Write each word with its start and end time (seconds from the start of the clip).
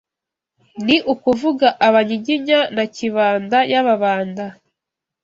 ni 0.85 0.97
ukuvuga 1.13 1.67
Abanyiginya 1.87 2.59
na 2.75 2.83
Kibanda 2.95 3.57
y’Ababanda 3.71 4.45